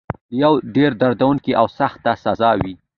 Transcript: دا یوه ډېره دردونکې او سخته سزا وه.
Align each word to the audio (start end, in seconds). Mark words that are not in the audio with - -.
دا 0.07 0.07
یوه 0.41 0.57
ډېره 0.75 0.95
دردونکې 1.01 1.51
او 1.59 1.65
سخته 1.79 2.11
سزا 2.23 2.51
وه. 2.61 2.71